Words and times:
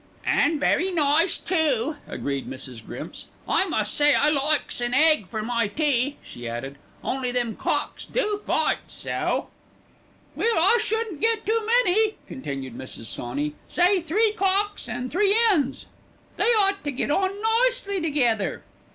"An' 0.25 0.59
very 0.59 0.91
nice 0.91 1.37
too," 1.37 1.95
agreed 2.07 2.49
Mrs. 2.49 2.83
Grimps; 2.83 3.27
"I 3.47 3.65
must 3.67 3.93
say 3.93 4.15
I 4.15 4.31
likes 4.31 4.81
an 4.81 4.95
egg 4.95 5.27
for 5.27 5.43
my 5.43 5.67
tea," 5.67 6.17
she 6.23 6.49
added, 6.49 6.79
"only 7.03 7.31
them 7.31 7.55
cocks 7.55 8.03
do 8.05 8.41
fight 8.43 8.79
so." 8.87 9.49
"Well, 10.33 10.57
I 10.57 10.79
shouldn't 10.81 11.21
get 11.21 11.45
too 11.45 11.63
many," 11.85 12.15
continued 12.25 12.75
Mrs. 12.75 13.05
Sawney, 13.05 13.53
"say 13.67 13.99
three 14.01 14.31
cocks 14.31 14.89
an' 14.89 15.11
three 15.11 15.37
'ens. 15.51 15.85
They 16.35 16.49
ought 16.55 16.83
to 16.83 16.91
get 16.91 17.11
on 17.11 17.39
nicely 17.39 18.01
together." 18.01 18.63